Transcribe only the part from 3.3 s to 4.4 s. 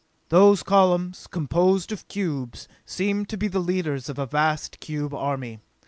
be the leaders of a